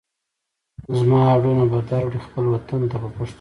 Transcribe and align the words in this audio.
زما 0.99 1.19
هډونه 1.31 1.63
به 1.71 1.79
در 1.89 2.03
وړئ 2.07 2.19
خپل 2.27 2.43
وطن 2.53 2.81
ته 2.91 2.95
په 3.03 3.09
پښتو 3.15 3.21
ژبه. 3.25 3.29